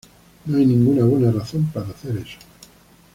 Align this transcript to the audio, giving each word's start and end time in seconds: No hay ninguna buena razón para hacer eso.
No 0.47 0.57
hay 0.57 0.65
ninguna 0.65 1.05
buena 1.05 1.31
razón 1.31 1.67
para 1.71 1.89
hacer 1.89 2.17
eso. 2.17 2.39